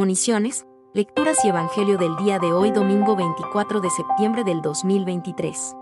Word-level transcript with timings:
Municiones, 0.00 0.66
lecturas 0.94 1.44
y 1.44 1.48
evangelio 1.48 1.98
del 1.98 2.16
día 2.16 2.38
de 2.38 2.54
hoy 2.54 2.70
domingo 2.70 3.16
24 3.16 3.82
de 3.82 3.90
septiembre 3.90 4.44
del 4.44 4.62
2023. 4.62 5.76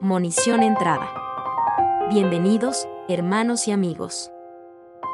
Munición 0.00 0.62
entrada. 0.62 1.06
Bienvenidos, 2.08 2.88
hermanos 3.10 3.68
y 3.68 3.72
amigos. 3.72 4.30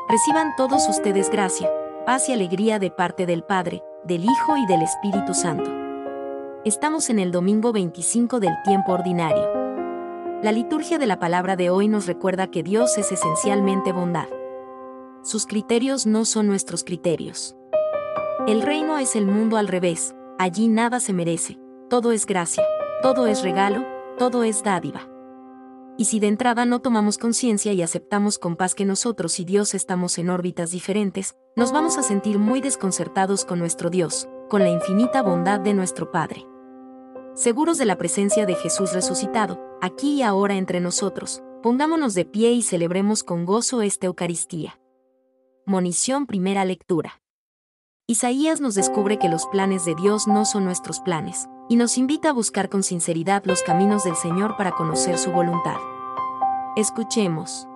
Reciban 0.08 0.54
todos 0.56 0.88
ustedes 0.88 1.30
gracia, 1.30 1.68
paz 2.06 2.28
y 2.28 2.32
alegría 2.32 2.78
de 2.78 2.92
parte 2.92 3.26
del 3.26 3.42
Padre, 3.42 3.82
del 4.04 4.22
Hijo 4.22 4.56
y 4.56 4.66
del 4.66 4.82
Espíritu 4.82 5.34
Santo. 5.34 5.68
Estamos 6.64 7.10
en 7.10 7.18
el 7.18 7.32
domingo 7.32 7.72
25 7.72 8.38
del 8.38 8.54
tiempo 8.62 8.92
ordinario. 8.92 9.50
La 10.44 10.52
liturgia 10.52 11.00
de 11.00 11.06
la 11.08 11.18
palabra 11.18 11.56
de 11.56 11.70
hoy 11.70 11.88
nos 11.88 12.06
recuerda 12.06 12.52
que 12.52 12.62
Dios 12.62 12.96
es 12.98 13.10
esencialmente 13.10 13.90
bondad. 13.90 14.28
Sus 15.24 15.44
criterios 15.44 16.06
no 16.06 16.24
son 16.24 16.46
nuestros 16.46 16.84
criterios. 16.84 17.56
El 18.48 18.60
reino 18.60 18.98
es 18.98 19.14
el 19.14 19.24
mundo 19.24 19.56
al 19.56 19.68
revés, 19.68 20.16
allí 20.36 20.66
nada 20.66 20.98
se 20.98 21.12
merece, 21.12 21.60
todo 21.88 22.10
es 22.10 22.26
gracia, 22.26 22.64
todo 23.00 23.28
es 23.28 23.44
regalo, 23.44 23.86
todo 24.18 24.42
es 24.42 24.64
dádiva. 24.64 25.08
Y 25.96 26.06
si 26.06 26.18
de 26.18 26.26
entrada 26.26 26.64
no 26.64 26.80
tomamos 26.80 27.18
conciencia 27.18 27.72
y 27.72 27.82
aceptamos 27.82 28.40
con 28.40 28.56
paz 28.56 28.74
que 28.74 28.84
nosotros 28.84 29.38
y 29.38 29.44
Dios 29.44 29.74
estamos 29.74 30.18
en 30.18 30.28
órbitas 30.28 30.72
diferentes, 30.72 31.36
nos 31.54 31.70
vamos 31.70 31.98
a 31.98 32.02
sentir 32.02 32.40
muy 32.40 32.60
desconcertados 32.60 33.44
con 33.44 33.60
nuestro 33.60 33.90
Dios, 33.90 34.28
con 34.50 34.64
la 34.64 34.70
infinita 34.70 35.22
bondad 35.22 35.60
de 35.60 35.74
nuestro 35.74 36.10
Padre. 36.10 36.44
Seguros 37.34 37.78
de 37.78 37.84
la 37.84 37.96
presencia 37.96 38.44
de 38.44 38.56
Jesús 38.56 38.92
resucitado, 38.92 39.60
aquí 39.80 40.14
y 40.14 40.22
ahora 40.22 40.56
entre 40.56 40.80
nosotros, 40.80 41.44
pongámonos 41.62 42.14
de 42.14 42.24
pie 42.24 42.50
y 42.50 42.62
celebremos 42.62 43.22
con 43.22 43.44
gozo 43.44 43.82
esta 43.82 44.08
Eucaristía. 44.08 44.80
Monición 45.64 46.26
Primera 46.26 46.64
Lectura. 46.64 47.21
Isaías 48.12 48.60
nos 48.60 48.74
descubre 48.74 49.18
que 49.18 49.30
los 49.30 49.46
planes 49.46 49.86
de 49.86 49.94
Dios 49.94 50.28
no 50.28 50.44
son 50.44 50.66
nuestros 50.66 51.00
planes, 51.00 51.48
y 51.70 51.76
nos 51.76 51.96
invita 51.96 52.28
a 52.28 52.32
buscar 52.34 52.68
con 52.68 52.82
sinceridad 52.82 53.42
los 53.46 53.62
caminos 53.62 54.04
del 54.04 54.16
Señor 54.16 54.58
para 54.58 54.72
conocer 54.72 55.16
su 55.16 55.32
voluntad. 55.32 55.78
Escuchemos. 56.76 57.66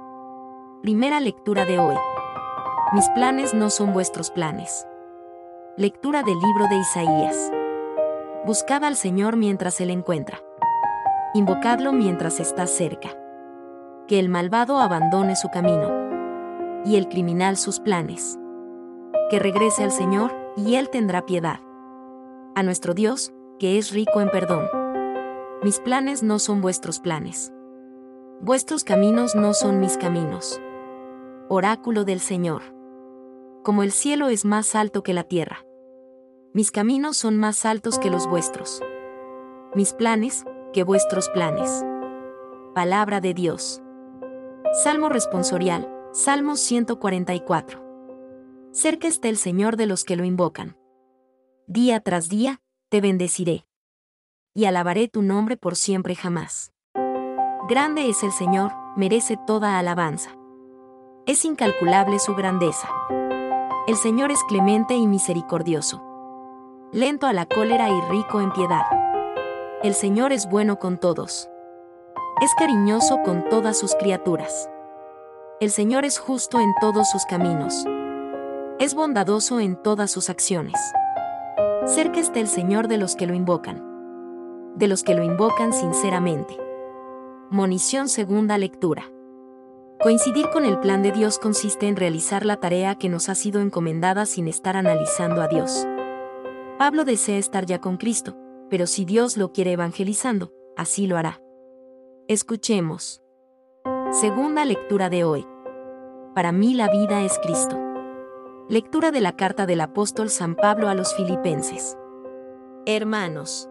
Primera 0.83 1.20
lectura 1.20 1.64
de 1.64 1.79
hoy. 1.79 1.97
Mis 2.92 3.09
planes 3.14 3.55
no 3.55 3.70
son 3.70 3.95
vuestros 3.95 4.31
planes. 4.31 4.87
Lectura 5.79 6.23
del 6.23 6.39
libro 6.39 6.69
de 6.69 6.81
Isaías. 6.81 7.51
Buscad 8.45 8.84
al 8.84 8.97
Señor 8.97 9.37
mientras 9.37 9.81
Él 9.81 9.89
encuentra. 9.89 10.39
Invocadlo 11.33 11.95
mientras 11.95 12.41
está 12.41 12.67
cerca. 12.67 13.09
Que 14.07 14.19
el 14.19 14.29
malvado 14.29 14.81
abandone 14.81 15.34
su 15.34 15.48
camino. 15.48 16.84
Y 16.84 16.97
el 16.97 17.09
criminal 17.09 17.57
sus 17.57 17.81
planes 17.81 18.39
que 19.31 19.39
regrese 19.39 19.84
al 19.84 19.92
Señor, 19.92 20.34
y 20.56 20.77
Él 20.77 20.89
tendrá 20.91 21.27
piedad. 21.27 21.61
A 22.55 22.62
nuestro 22.62 22.95
Dios, 22.95 23.33
que 23.58 23.78
es 23.78 23.92
rico 23.92 24.20
en 24.20 24.31
perdón. 24.31 24.69
Mis 25.62 25.81
planes 25.81 26.23
no 26.23 26.39
son 26.39 26.61
vuestros 26.61 27.00
planes. 27.00 27.53
Vuestros 28.41 28.84
caminos 28.84 29.34
no 29.34 29.55
son 29.55 29.81
mis 29.81 29.97
caminos. 29.97 30.61
Oráculo 31.48 32.05
del 32.05 32.20
Señor. 32.20 32.62
Como 33.62 33.83
el 33.83 33.92
cielo 33.92 34.28
es 34.28 34.45
más 34.45 34.75
alto 34.75 35.03
que 35.03 35.14
la 35.14 35.25
tierra. 35.25 35.64
Mis 36.53 36.70
caminos 36.70 37.17
son 37.17 37.36
más 37.36 37.64
altos 37.64 37.98
que 37.98 38.11
los 38.11 38.28
vuestros. 38.28 38.83
Mis 39.75 39.92
planes, 39.92 40.45
que 40.73 40.84
vuestros 40.84 41.28
planes. 41.30 41.84
Palabra 42.75 43.20
de 43.20 43.34
Dios. 43.34 43.83
Salmo 44.84 45.08
responsorial, 45.08 45.91
Salmo 46.12 46.56
144. 46.56 47.86
Cerca 48.77 49.09
está 49.09 49.29
el 49.29 49.39
Señor 49.39 49.79
de 49.79 49.87
los 49.87 50.05
que 50.05 50.17
lo 50.17 50.25
invocan. 50.25 50.77
Día 51.67 52.01
tras 52.01 52.29
día, 52.29 52.61
te 52.91 53.01
bendeciré. 53.01 53.67
Y 54.53 54.67
alabaré 54.67 55.09
tu 55.09 55.23
nombre 55.23 55.57
por 55.57 55.77
siempre 55.77 56.14
jamás. 56.14 56.75
Grande 57.70 58.11
es 58.11 58.23
el 58.23 58.33
Señor, 58.33 58.73
merece 58.95 59.39
toda 59.47 59.79
alabanza. 59.79 60.36
Es 61.25 61.47
incalculable 61.47 62.19
su 62.19 62.35
grandeza. 62.35 62.86
El 63.86 63.97
Señor 63.97 64.31
es 64.31 64.45
clemente 64.45 64.92
y 64.95 65.07
misericordioso. 65.07 66.05
Lento 66.92 67.27
a 67.27 67.33
la 67.33 67.47
cólera 67.47 67.89
y 67.89 67.98
rico 68.11 68.42
en 68.42 68.53
piedad. 68.53 68.85
El 69.83 69.95
Señor 69.95 70.35
es 70.35 70.51
bueno 70.51 70.79
con 70.79 71.01
todos. 71.01 71.48
Es 72.42 72.51
cariñoso 72.59 73.20
con 73.25 73.48
todas 73.48 73.79
sus 73.79 73.95
criaturas. 73.95 74.69
El 75.61 75.70
Señor 75.70 76.05
es 76.05 76.19
justo 76.19 76.61
en 76.61 76.75
todos 76.79 77.11
sus 77.11 77.25
caminos 77.25 77.86
es 78.79 78.95
bondadoso 78.95 79.59
en 79.59 79.77
todas 79.77 80.11
sus 80.11 80.29
acciones. 80.29 80.75
Cerca 81.87 82.20
está 82.20 82.41
el 82.41 82.48
Señor 82.48 82.89
de 82.89 82.98
los 82.98 83.17
que 83.17 83.27
lo 83.27 83.33
invocan. 83.33 83.83
De 84.77 84.87
los 84.87 85.03
que 85.03 85.14
lo 85.14 85.23
invocan 85.23 85.73
sinceramente. 85.73 86.59
Monición 87.51 88.11
segunda 88.11 88.59
lectura. 88.59 89.05
Coincidir 90.03 90.51
con 90.51 90.67
el 90.67 90.79
plan 90.79 91.03
de 91.03 91.11
Dios 91.11 91.39
consiste 91.39 91.89
en 91.89 91.97
realizar 91.97 92.45
la 92.45 92.59
tarea 92.59 92.97
que 92.97 93.09
nos 93.09 93.31
ha 93.31 93.35
sido 93.35 93.63
encomendada 93.63 94.27
sin 94.27 94.47
estar 94.47 94.77
analizando 94.77 95.41
a 95.41 95.48
Dios. 95.48 95.86
Pablo 96.79 97.07
desea 97.07 97.39
estar 97.39 97.65
ya 97.65 97.81
con 97.81 97.97
Cristo, 97.97 98.36
pero 98.69 98.86
si 98.86 99.07
Dios 99.07 99.39
lo 99.39 99.53
quiere 99.53 99.73
evangelizando, 99.73 100.53
así 100.77 101.07
lo 101.07 101.17
hará. 101.17 101.41
Escuchemos. 102.29 103.23
Segunda 104.11 104.67
lectura 104.67 105.09
de 105.09 105.25
hoy. 105.25 105.47
Para 106.35 106.53
mí 106.53 106.75
la 106.75 106.91
vida 106.91 107.23
es 107.23 107.39
Cristo. 107.39 107.86
Lectura 108.69 109.13
de 109.13 109.21
la 109.21 109.37
carta 109.37 109.65
del 109.65 109.81
apóstol 109.81 110.29
San 110.29 110.57
Pablo 110.57 110.89
a 110.89 110.95
los 110.95 111.15
filipenses. 111.15 111.97
Hermanos, 112.85 113.69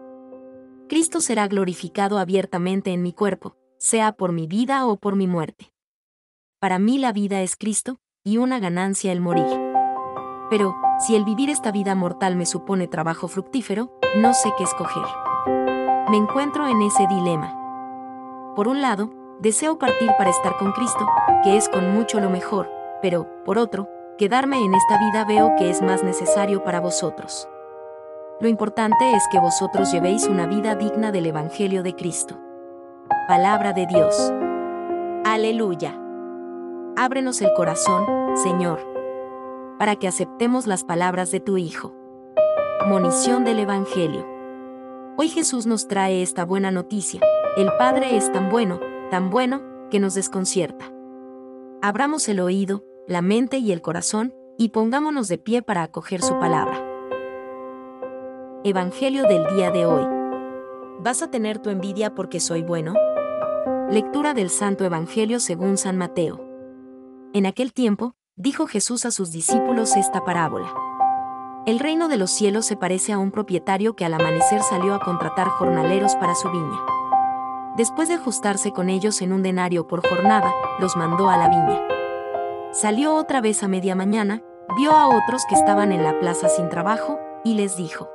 Cristo 0.88 1.20
será 1.20 1.48
glorificado 1.48 2.16
abiertamente 2.16 2.94
en 2.94 3.02
mi 3.02 3.12
cuerpo, 3.12 3.58
sea 3.76 4.12
por 4.12 4.32
mi 4.32 4.46
vida 4.46 4.86
o 4.86 4.96
por 4.96 5.14
mi 5.14 5.26
muerte. 5.26 5.70
Para 6.60 6.78
mí 6.78 6.96
la 6.96 7.12
vida 7.12 7.42
es 7.42 7.56
Cristo, 7.56 7.98
y 8.24 8.38
una 8.38 8.58
ganancia 8.58 9.12
el 9.12 9.20
morir. 9.20 9.60
Pero, 10.48 10.74
si 10.98 11.14
el 11.14 11.26
vivir 11.26 11.50
esta 11.50 11.72
vida 11.72 11.94
mortal 11.94 12.34
me 12.34 12.46
supone 12.46 12.88
trabajo 12.88 13.28
fructífero, 13.28 14.00
no 14.16 14.32
sé 14.32 14.50
qué 14.56 14.64
escoger. 14.64 15.04
Me 16.08 16.16
encuentro 16.16 16.66
en 16.68 16.80
ese 16.80 17.06
dilema. 17.06 18.54
Por 18.56 18.66
un 18.66 18.80
lado, 18.80 19.10
deseo 19.40 19.78
partir 19.78 20.10
para 20.16 20.30
estar 20.30 20.56
con 20.56 20.72
Cristo, 20.72 21.06
que 21.44 21.58
es 21.58 21.68
con 21.68 21.92
mucho 21.92 22.18
lo 22.18 22.30
mejor, 22.30 22.70
pero, 23.02 23.28
por 23.44 23.58
otro, 23.58 23.90
quedarme 24.16 24.64
en 24.64 24.74
esta 24.74 24.98
vida 24.98 25.24
veo 25.24 25.54
que 25.58 25.68
es 25.68 25.82
más 25.82 26.02
necesario 26.02 26.64
para 26.64 26.80
vosotros. 26.80 27.48
Lo 28.40 28.48
importante 28.48 29.14
es 29.14 29.24
que 29.30 29.38
vosotros 29.38 29.92
llevéis 29.92 30.26
una 30.26 30.46
vida 30.46 30.74
digna 30.74 31.12
del 31.12 31.26
Evangelio 31.26 31.82
de 31.82 31.94
Cristo. 31.94 32.38
Palabra 33.28 33.72
de 33.72 33.86
Dios. 33.86 34.32
Aleluya. 35.24 35.98
Ábrenos 36.96 37.42
el 37.42 37.52
corazón, 37.54 38.06
Señor, 38.36 38.80
para 39.78 39.96
que 39.96 40.08
aceptemos 40.08 40.66
las 40.66 40.84
palabras 40.84 41.30
de 41.30 41.40
tu 41.40 41.58
Hijo. 41.58 41.94
Monición 42.86 43.44
del 43.44 43.58
Evangelio. 43.58 44.26
Hoy 45.18 45.28
Jesús 45.28 45.66
nos 45.66 45.88
trae 45.88 46.22
esta 46.22 46.44
buena 46.44 46.70
noticia. 46.70 47.20
El 47.56 47.70
Padre 47.78 48.16
es 48.16 48.30
tan 48.32 48.48
bueno, 48.48 48.80
tan 49.10 49.28
bueno, 49.28 49.60
que 49.90 50.00
nos 50.00 50.14
desconcierta. 50.14 50.86
Abramos 51.82 52.28
el 52.28 52.40
oído, 52.40 52.84
la 53.08 53.22
mente 53.22 53.58
y 53.58 53.70
el 53.70 53.82
corazón, 53.82 54.34
y 54.58 54.70
pongámonos 54.70 55.28
de 55.28 55.38
pie 55.38 55.62
para 55.62 55.84
acoger 55.84 56.22
su 56.22 56.38
palabra. 56.40 56.84
Evangelio 58.64 59.22
del 59.24 59.46
día 59.54 59.70
de 59.70 59.86
hoy. 59.86 60.04
¿Vas 60.98 61.22
a 61.22 61.30
tener 61.30 61.58
tu 61.58 61.70
envidia 61.70 62.14
porque 62.14 62.40
soy 62.40 62.62
bueno? 62.62 62.94
Lectura 63.88 64.34
del 64.34 64.50
Santo 64.50 64.84
Evangelio 64.84 65.38
según 65.38 65.76
San 65.76 65.96
Mateo. 65.96 66.44
En 67.32 67.46
aquel 67.46 67.72
tiempo, 67.72 68.16
dijo 68.34 68.66
Jesús 68.66 69.04
a 69.04 69.12
sus 69.12 69.30
discípulos 69.30 69.96
esta 69.96 70.24
parábola. 70.24 70.74
El 71.64 71.78
reino 71.78 72.08
de 72.08 72.16
los 72.16 72.30
cielos 72.32 72.66
se 72.66 72.76
parece 72.76 73.12
a 73.12 73.18
un 73.18 73.30
propietario 73.30 73.94
que 73.94 74.04
al 74.04 74.14
amanecer 74.14 74.62
salió 74.62 74.94
a 74.94 75.00
contratar 75.00 75.48
jornaleros 75.48 76.16
para 76.16 76.34
su 76.34 76.50
viña. 76.50 76.80
Después 77.76 78.08
de 78.08 78.14
ajustarse 78.14 78.72
con 78.72 78.88
ellos 78.88 79.22
en 79.22 79.32
un 79.32 79.42
denario 79.42 79.86
por 79.86 80.04
jornada, 80.08 80.52
los 80.80 80.96
mandó 80.96 81.28
a 81.28 81.36
la 81.36 81.48
viña. 81.48 81.95
Salió 82.76 83.14
otra 83.14 83.40
vez 83.40 83.62
a 83.62 83.68
media 83.68 83.94
mañana, 83.94 84.42
vio 84.76 84.90
a 84.92 85.08
otros 85.08 85.46
que 85.48 85.54
estaban 85.54 85.92
en 85.92 86.04
la 86.04 86.20
plaza 86.20 86.50
sin 86.50 86.68
trabajo, 86.68 87.18
y 87.42 87.54
les 87.54 87.78
dijo, 87.78 88.10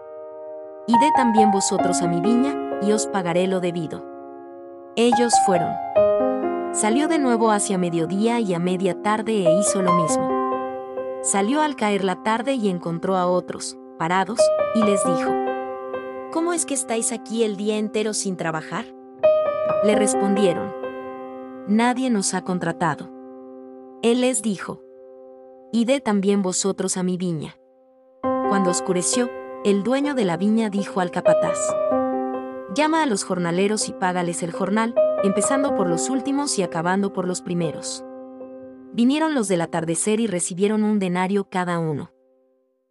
Id 0.86 0.98
también 1.16 1.50
vosotros 1.50 2.04
a 2.04 2.08
mi 2.08 2.22
viña, 2.22 2.54
y 2.84 2.92
os 2.92 3.08
pagaré 3.08 3.48
lo 3.48 3.60
debido. 3.60 4.06
Ellos 4.96 5.34
fueron. 5.48 5.74
Salió 6.74 7.08
de 7.08 7.18
nuevo 7.18 7.50
hacia 7.50 7.80
mediodía 7.80 8.40
y 8.40 8.54
a 8.54 8.60
media 8.60 9.02
tarde 9.02 9.48
e 9.48 9.60
hizo 9.60 9.81
lo 9.81 9.94
mismo. 9.94 10.30
Salió 11.24 11.63
al 11.63 11.75
caer 11.75 12.04
la 12.04 12.22
tarde 12.22 12.54
y 12.54 12.69
encontró 12.69 13.16
a 13.16 13.25
otros, 13.25 13.80
parados, 13.98 14.40
y 14.75 14.84
les 14.84 15.04
dijo, 15.04 15.31
¿Cómo 16.31 16.54
es 16.54 16.68
que 16.68 16.75
estáis 16.75 17.12
aquí 17.12 17.44
el 17.44 17.58
día 17.58 17.80
entero 17.80 18.13
sin 18.13 18.38
trabajar? 18.38 18.86
Le 19.84 19.96
respondieron, 19.96 20.72
Nadie 21.68 22.12
nos 22.12 22.36
ha 22.36 22.44
contratado. 22.44 23.11
Él 24.03 24.21
les 24.21 24.42
dijo, 24.42 24.81
Id 25.71 26.01
también 26.01 26.42
vosotros 26.42 26.98
a 26.98 27.03
mi 27.03 27.18
viña. 27.18 27.56
Cuando 28.50 28.71
oscureció, 28.71 29.30
el 29.63 29.83
dueño 29.83 30.15
de 30.15 30.25
la 30.25 30.38
viña 30.38 30.71
dijo 30.71 31.01
al 31.01 31.12
capataz, 31.12 31.59
Llama 32.74 33.03
a 33.03 33.06
los 33.06 33.24
jornaleros 33.24 33.89
y 33.89 33.94
págales 33.94 34.42
el 34.42 34.53
jornal, 34.53 34.95
empezando 35.24 35.75
por 35.75 35.88
los 35.88 36.09
últimos 36.09 36.57
y 36.57 36.63
acabando 36.63 37.13
por 37.13 37.27
los 37.27 37.44
primeros. 37.44 38.03
Vinieron 38.92 39.36
los 39.36 39.48
del 39.48 39.62
atardecer 39.62 40.19
y 40.19 40.25
recibieron 40.25 40.83
un 40.83 40.98
denario 40.98 41.48
cada 41.48 41.77
uno. 41.77 42.12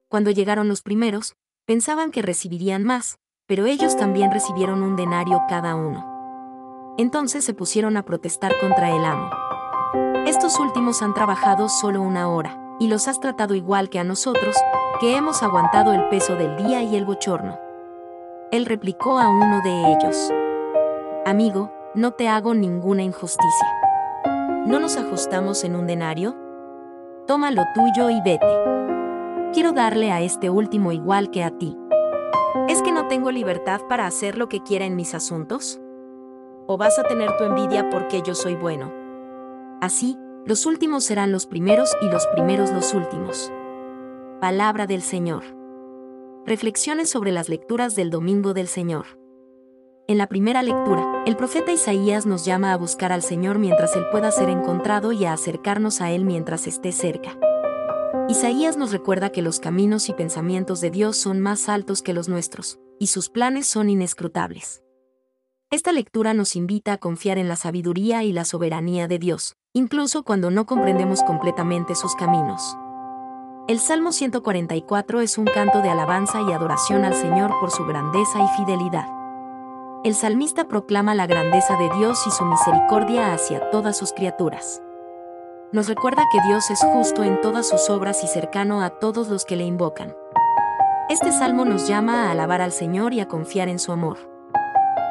Cuando 0.09 0.31
llegaron 0.31 0.69
los 0.69 0.83
primeros, 0.83 1.35
pensaban 1.67 2.13
que 2.13 2.23
recibirían 2.23 2.85
más, 2.85 3.19
pero 3.47 3.67
ellos 3.67 3.97
también 3.97 4.31
recibieron 4.31 4.85
un 4.85 4.95
denario 4.95 5.41
cada 5.49 5.75
uno. 5.75 6.95
Entonces 6.99 7.45
se 7.45 7.53
pusieron 7.53 7.97
a 7.97 8.05
protestar 8.05 8.53
contra 8.61 8.95
el 8.95 9.05
amo. 9.05 9.50
Estos 10.27 10.61
últimos 10.61 11.03
han 11.03 11.15
trabajado 11.15 11.69
solo 11.69 12.01
una 12.03 12.29
hora, 12.29 12.57
y 12.79 12.89
los 12.89 13.09
has 13.09 13.19
tratado 13.19 13.55
igual 13.55 13.91
que 13.91 13.99
a 13.99 14.05
nosotros, 14.05 14.57
que 15.01 15.17
hemos 15.17 15.43
aguantado 15.43 15.93
el 15.93 16.09
peso 16.09 16.37
del 16.37 16.57
día 16.57 16.83
y 16.83 16.97
el 16.97 17.05
bochorno. 17.05 17.59
Él 18.53 18.67
replicó 18.67 19.19
a 19.19 19.29
uno 19.29 19.61
de 19.63 19.93
ellos. 19.93 20.33
Amigo, 21.27 21.73
no 21.95 22.13
te 22.13 22.29
hago 22.29 22.55
ninguna 22.55 23.03
injusticia. 23.03 23.67
¿No 24.67 24.79
nos 24.79 24.97
ajustamos 24.97 25.65
en 25.65 25.75
un 25.75 25.87
denario? 25.87 26.37
Toma 27.27 27.51
lo 27.51 27.63
tuyo 27.75 28.11
y 28.11 28.21
vete. 28.23 28.47
Quiero 29.53 29.73
darle 29.73 30.13
a 30.13 30.21
este 30.21 30.51
último 30.51 30.93
igual 30.93 31.31
que 31.31 31.43
a 31.43 31.51
ti. 31.51 31.77
¿Es 32.69 32.83
que 32.83 32.93
no 32.93 33.09
tengo 33.09 33.33
libertad 33.33 33.81
para 33.89 34.07
hacer 34.07 34.39
lo 34.39 34.49
que 34.49 34.63
quiera 34.63 34.85
en 34.85 34.95
mis 34.95 35.15
asuntos? 35.15 35.81
¿O 36.67 36.77
vas 36.77 36.99
a 36.99 37.03
tener 37.03 37.37
tu 37.37 37.45
envidia 37.45 37.91
porque 37.91 38.23
yo 38.23 38.35
soy 38.35 38.55
bueno? 38.55 39.00
Así, 39.81 40.19
los 40.45 40.67
últimos 40.67 41.05
serán 41.05 41.33
los 41.33 41.47
primeros 41.47 41.97
y 42.03 42.11
los 42.11 42.27
primeros 42.27 42.71
los 42.71 42.93
últimos. 42.93 43.51
Palabra 44.39 44.87
del 44.87 45.01
Señor. 45.01 45.43
Reflexiones 46.45 47.09
sobre 47.09 47.33
las 47.33 47.49
lecturas 47.49 47.97
del 47.97 48.11
Domingo 48.11 48.53
del 48.53 48.69
Señor. 48.69 49.07
En 50.07 50.19
la 50.19 50.27
primera 50.27 50.63
lectura, 50.63 51.23
el 51.25 51.35
profeta 51.35 51.73
Isaías 51.73 52.27
nos 52.27 52.45
llama 52.45 52.75
a 52.75 52.77
buscar 52.77 53.11
al 53.11 53.23
Señor 53.23 53.59
mientras 53.59 53.97
Él 53.97 54.05
pueda 54.11 54.31
ser 54.31 54.51
encontrado 54.51 55.13
y 55.13 55.25
a 55.25 55.33
acercarnos 55.33 56.03
a 56.03 56.11
Él 56.11 56.27
mientras 56.27 56.67
esté 56.67 56.93
cerca. 56.93 57.39
Isaías 58.29 58.77
nos 58.77 58.93
recuerda 58.93 59.31
que 59.31 59.41
los 59.41 59.61
caminos 59.61 60.11
y 60.11 60.13
pensamientos 60.13 60.83
de 60.83 60.91
Dios 60.91 61.17
son 61.17 61.41
más 61.41 61.71
altos 61.71 62.03
que 62.03 62.13
los 62.13 62.29
nuestros, 62.29 62.79
y 62.99 63.07
sus 63.07 63.31
planes 63.31 63.67
son 63.67 63.89
inescrutables. 63.89 64.83
Esta 65.73 65.93
lectura 65.93 66.35
nos 66.35 66.57
invita 66.57 66.95
a 66.95 66.97
confiar 66.99 67.39
en 67.39 67.47
la 67.47 67.55
sabiduría 67.55 68.25
y 68.25 68.33
la 68.33 68.45
soberanía 68.45 69.07
de 69.07 69.21
Dios, 69.21 69.55
incluso 69.73 70.25
cuando 70.25 70.51
no 70.51 70.67
comprendemos 70.67 71.23
completamente 71.23 71.95
sus 71.95 72.17
caminos. 72.17 72.77
El 73.69 73.79
Salmo 73.79 74.11
144 74.11 75.21
es 75.21 75.39
un 75.39 75.45
canto 75.45 75.81
de 75.81 75.89
alabanza 75.89 76.41
y 76.41 76.53
adoración 76.53 77.05
al 77.05 77.15
Señor 77.15 77.53
por 77.61 77.71
su 77.71 77.85
grandeza 77.85 78.41
y 78.41 78.49
fidelidad. 78.57 79.07
El 80.03 80.17
salmista 80.17 80.67
proclama 80.67 81.15
la 81.15 81.29
grandeza 81.29 81.77
de 81.77 81.89
Dios 81.99 82.27
y 82.27 82.33
su 82.33 82.45
misericordia 82.45 83.33
hacia 83.33 83.71
todas 83.71 83.97
sus 83.97 84.13
criaturas. 84.13 84.83
Nos 85.71 85.87
recuerda 85.87 86.25
que 86.33 86.41
Dios 86.49 86.69
es 86.73 86.81
justo 86.81 87.23
en 87.23 87.41
todas 87.43 87.69
sus 87.69 87.89
obras 87.91 88.25
y 88.25 88.27
cercano 88.27 88.83
a 88.83 88.99
todos 88.99 89.29
los 89.29 89.45
que 89.45 89.55
le 89.55 89.67
invocan. 89.67 90.17
Este 91.09 91.31
salmo 91.31 91.65
nos 91.65 91.87
llama 91.87 92.27
a 92.27 92.33
alabar 92.33 92.61
al 92.61 92.73
Señor 92.73 93.15
y 93.15 93.21
a 93.21 93.29
confiar 93.29 93.69
en 93.69 93.79
su 93.79 93.93
amor. 93.93 94.40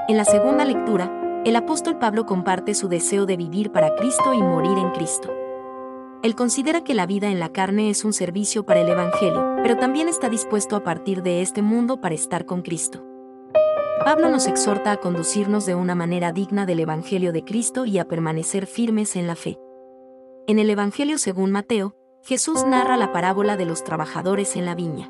En 0.10 0.18
la 0.18 0.26
segunda 0.26 0.66
lectura, 0.66 1.44
el 1.46 1.56
apóstol 1.56 2.00
Pablo 2.00 2.26
comparte 2.26 2.74
su 2.74 2.88
deseo 2.88 3.28
de 3.28 3.38
vivir 3.38 3.72
para 3.72 3.94
Cristo 3.94 4.34
y 4.34 4.42
morir 4.42 4.76
en 4.80 4.90
Cristo. 4.90 5.32
Él 6.24 6.34
considera 6.34 6.84
que 6.84 6.96
la 6.96 7.06
vida 7.06 7.30
en 7.30 7.40
la 7.40 7.50
carne 7.50 7.92
es 7.92 8.04
un 8.04 8.12
servicio 8.12 8.66
para 8.66 8.82
el 8.82 8.90
Evangelio, 8.90 9.58
pero 9.62 9.78
también 9.78 10.10
está 10.10 10.28
dispuesto 10.28 10.76
a 10.76 10.84
partir 10.84 11.22
de 11.22 11.44
este 11.44 11.62
mundo 11.62 12.02
para 12.02 12.16
estar 12.16 12.48
con 12.48 12.64
Cristo. 12.64 13.06
Pablo 14.04 14.30
nos 14.30 14.48
exhorta 14.48 14.94
a 14.94 14.98
conducirnos 14.98 15.68
de 15.68 15.76
una 15.76 15.94
manera 15.94 16.32
digna 16.32 16.66
del 16.66 16.80
Evangelio 16.80 17.32
de 17.32 17.44
Cristo 17.44 17.86
y 17.86 18.00
a 18.00 18.08
permanecer 18.08 18.66
firmes 18.66 19.16
en 19.16 19.28
la 19.28 19.36
fe. 19.36 19.60
En 20.48 20.58
el 20.58 20.72
Evangelio 20.72 21.20
según 21.20 21.52
Mateo, 21.52 21.96
Jesús 22.24 22.66
narra 22.66 22.98
la 22.98 23.12
parábola 23.12 23.58
de 23.58 23.66
los 23.66 23.84
trabajadores 23.84 24.56
en 24.56 24.66
la 24.66 24.74
viña. 24.74 25.08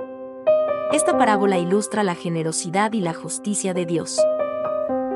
Esta 0.92 1.18
parábola 1.18 1.58
ilustra 1.58 2.04
la 2.04 2.16
generosidad 2.16 2.92
y 2.92 3.00
la 3.00 3.14
justicia 3.14 3.74
de 3.74 3.86
Dios. 3.86 4.20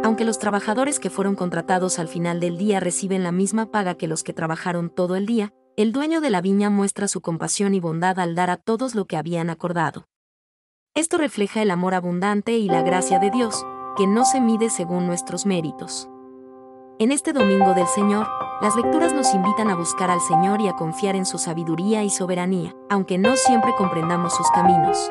Aunque 0.03 0.25
los 0.25 0.37
trabajadores 0.37 0.99
que 0.99 1.09
fueron 1.09 1.35
contratados 1.35 1.97
al 1.97 2.09
final 2.09 2.41
del 2.41 2.57
día 2.57 2.81
reciben 2.81 3.23
la 3.23 3.31
misma 3.31 3.71
paga 3.71 3.95
que 3.95 4.07
los 4.07 4.23
que 4.23 4.33
trabajaron 4.33 4.89
todo 4.89 5.15
el 5.15 5.25
día, 5.25 5.53
el 5.77 5.93
dueño 5.93 6.19
de 6.19 6.29
la 6.29 6.41
viña 6.41 6.69
muestra 6.69 7.07
su 7.07 7.21
compasión 7.21 7.73
y 7.73 7.79
bondad 7.79 8.19
al 8.19 8.35
dar 8.35 8.49
a 8.49 8.57
todos 8.57 8.95
lo 8.95 9.05
que 9.05 9.15
habían 9.15 9.49
acordado. 9.49 10.07
Esto 10.93 11.17
refleja 11.17 11.61
el 11.61 11.71
amor 11.71 11.93
abundante 11.93 12.57
y 12.57 12.67
la 12.67 12.83
gracia 12.83 13.17
de 13.17 13.31
Dios, 13.31 13.65
que 13.95 14.05
no 14.05 14.25
se 14.25 14.41
mide 14.41 14.69
según 14.69 15.07
nuestros 15.07 15.45
méritos. 15.45 16.09
En 16.99 17.11
este 17.11 17.31
Domingo 17.31 17.73
del 17.73 17.87
Señor, 17.87 18.27
las 18.61 18.75
lecturas 18.75 19.13
nos 19.13 19.33
invitan 19.33 19.69
a 19.69 19.75
buscar 19.75 20.11
al 20.11 20.21
Señor 20.21 20.61
y 20.61 20.67
a 20.67 20.73
confiar 20.73 21.15
en 21.15 21.25
su 21.25 21.37
sabiduría 21.37 22.03
y 22.03 22.09
soberanía, 22.09 22.75
aunque 22.89 23.17
no 23.17 23.35
siempre 23.37 23.73
comprendamos 23.75 24.35
sus 24.35 24.51
caminos. 24.51 25.09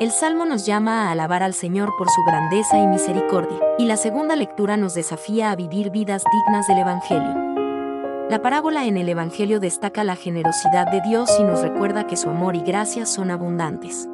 El 0.00 0.12
Salmo 0.12 0.46
nos 0.46 0.64
llama 0.64 1.08
a 1.08 1.10
alabar 1.10 1.42
al 1.42 1.52
Señor 1.52 1.92
por 1.98 2.08
su 2.08 2.24
grandeza 2.24 2.78
y 2.78 2.86
misericordia, 2.86 3.58
y 3.76 3.84
la 3.84 3.98
segunda 3.98 4.34
lectura 4.34 4.78
nos 4.78 4.94
desafía 4.94 5.50
a 5.50 5.56
vivir 5.56 5.90
vidas 5.90 6.24
dignas 6.32 6.66
del 6.66 6.78
Evangelio. 6.78 7.34
La 8.30 8.40
parábola 8.40 8.86
en 8.86 8.96
el 8.96 9.10
Evangelio 9.10 9.60
destaca 9.60 10.02
la 10.02 10.16
generosidad 10.16 10.90
de 10.90 11.02
Dios 11.02 11.30
y 11.38 11.42
nos 11.42 11.60
recuerda 11.60 12.06
que 12.06 12.16
su 12.16 12.30
amor 12.30 12.56
y 12.56 12.62
gracia 12.62 13.04
son 13.04 13.30
abundantes. 13.30 14.08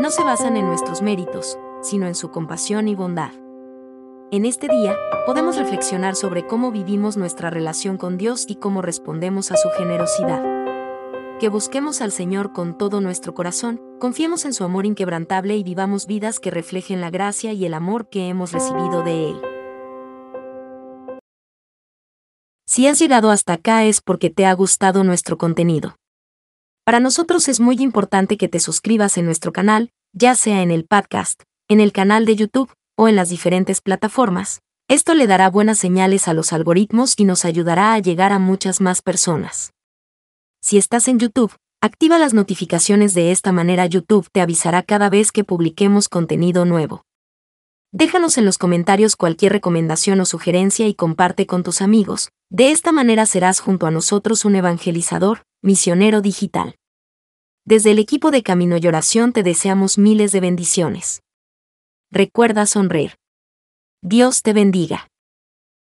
No 0.00 0.10
se 0.10 0.24
basan 0.24 0.56
en 0.56 0.66
nuestros 0.66 1.00
méritos, 1.00 1.56
sino 1.80 2.08
en 2.08 2.16
su 2.16 2.32
compasión 2.32 2.88
y 2.88 2.96
bondad. 2.96 3.30
En 4.32 4.44
este 4.44 4.66
día, 4.66 4.96
podemos 5.26 5.56
reflexionar 5.56 6.16
sobre 6.16 6.44
cómo 6.44 6.72
vivimos 6.72 7.16
nuestra 7.16 7.50
relación 7.50 7.98
con 7.98 8.18
Dios 8.18 8.46
y 8.48 8.56
cómo 8.56 8.82
respondemos 8.82 9.52
a 9.52 9.56
su 9.58 9.68
generosidad. 9.78 10.57
Que 11.40 11.48
busquemos 11.48 12.00
al 12.00 12.10
Señor 12.10 12.52
con 12.52 12.76
todo 12.76 13.00
nuestro 13.00 13.32
corazón, 13.32 13.80
confiemos 14.00 14.44
en 14.44 14.52
su 14.52 14.64
amor 14.64 14.86
inquebrantable 14.86 15.56
y 15.56 15.62
vivamos 15.62 16.08
vidas 16.08 16.40
que 16.40 16.50
reflejen 16.50 17.00
la 17.00 17.10
gracia 17.10 17.52
y 17.52 17.64
el 17.64 17.74
amor 17.74 18.08
que 18.08 18.28
hemos 18.28 18.50
recibido 18.50 19.04
de 19.04 19.30
Él. 19.30 19.40
Si 22.66 22.88
has 22.88 22.98
llegado 22.98 23.30
hasta 23.30 23.52
acá 23.52 23.84
es 23.84 24.00
porque 24.00 24.30
te 24.30 24.46
ha 24.46 24.52
gustado 24.52 25.04
nuestro 25.04 25.38
contenido. 25.38 25.94
Para 26.84 26.98
nosotros 26.98 27.46
es 27.46 27.60
muy 27.60 27.76
importante 27.76 28.36
que 28.36 28.48
te 28.48 28.58
suscribas 28.58 29.16
en 29.16 29.24
nuestro 29.24 29.52
canal, 29.52 29.90
ya 30.12 30.34
sea 30.34 30.62
en 30.62 30.72
el 30.72 30.86
podcast, 30.86 31.44
en 31.68 31.78
el 31.78 31.92
canal 31.92 32.26
de 32.26 32.34
YouTube 32.34 32.72
o 32.96 33.06
en 33.06 33.14
las 33.14 33.28
diferentes 33.28 33.80
plataformas. 33.80 34.58
Esto 34.88 35.14
le 35.14 35.28
dará 35.28 35.50
buenas 35.50 35.78
señales 35.78 36.26
a 36.26 36.34
los 36.34 36.52
algoritmos 36.52 37.14
y 37.16 37.24
nos 37.24 37.44
ayudará 37.44 37.92
a 37.92 38.00
llegar 38.00 38.32
a 38.32 38.40
muchas 38.40 38.80
más 38.80 39.02
personas. 39.02 39.70
Si 40.60 40.76
estás 40.76 41.08
en 41.08 41.18
YouTube, 41.18 41.54
activa 41.80 42.18
las 42.18 42.34
notificaciones 42.34 43.14
de 43.14 43.30
esta 43.30 43.52
manera 43.52 43.86
YouTube 43.86 44.28
te 44.32 44.40
avisará 44.40 44.82
cada 44.82 45.08
vez 45.08 45.30
que 45.30 45.44
publiquemos 45.44 46.08
contenido 46.08 46.64
nuevo. 46.64 47.04
Déjanos 47.92 48.36
en 48.36 48.44
los 48.44 48.58
comentarios 48.58 49.16
cualquier 49.16 49.52
recomendación 49.52 50.20
o 50.20 50.26
sugerencia 50.26 50.86
y 50.86 50.94
comparte 50.94 51.46
con 51.46 51.62
tus 51.62 51.80
amigos. 51.80 52.30
De 52.50 52.70
esta 52.70 52.92
manera 52.92 53.24
serás 53.24 53.60
junto 53.60 53.86
a 53.86 53.90
nosotros 53.90 54.44
un 54.44 54.56
evangelizador, 54.56 55.42
misionero 55.62 56.20
digital. 56.20 56.74
Desde 57.64 57.92
el 57.92 57.98
equipo 57.98 58.30
de 58.30 58.42
Camino 58.42 58.76
y 58.76 58.86
Oración 58.86 59.32
te 59.32 59.42
deseamos 59.42 59.96
miles 59.96 60.32
de 60.32 60.40
bendiciones. 60.40 61.22
Recuerda 62.10 62.66
sonreír. 62.66 63.14
Dios 64.02 64.42
te 64.42 64.52
bendiga. 64.52 65.08